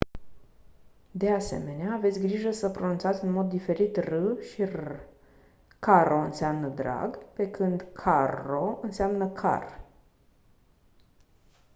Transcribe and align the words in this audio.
de 1.11 1.31
asemenea 1.31 1.93
aveți 1.93 2.19
grijă 2.19 2.51
să 2.51 2.69
pronunțați 2.69 3.23
în 3.23 3.31
mod 3.31 3.49
diferit 3.49 3.95
r 3.97 4.11
și 4.53 4.63
rr 4.63 4.95
caro 5.79 6.19
înseamnă 6.19 6.67
drag 6.67 7.17
pe 7.33 7.51
când 7.51 7.85
carro 7.93 8.79
înseamnă 8.81 9.27
car 9.27 9.81